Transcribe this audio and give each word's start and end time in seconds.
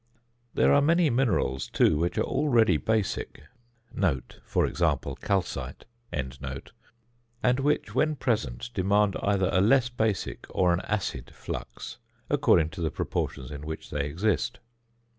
There 0.55 0.73
are 0.73 0.81
many 0.81 1.11
minerals, 1.11 1.67
too, 1.67 1.95
which 1.99 2.17
are 2.17 2.23
already 2.23 2.77
basic 2.77 3.43
(for 4.43 4.65
example, 4.65 5.15
calcite), 5.17 5.85
and 6.11 7.59
which, 7.59 7.93
when 7.93 8.15
present, 8.15 8.71
demand 8.73 9.15
either 9.21 9.51
a 9.53 9.61
less 9.61 9.89
basic 9.89 10.47
or 10.49 10.73
an 10.73 10.81
acid 10.85 11.29
flux 11.35 11.99
according 12.31 12.69
to 12.69 12.81
the 12.81 12.89
proportions 12.89 13.51
in 13.51 13.61
which 13.61 13.91
they 13.91 14.07
exist. 14.07 14.57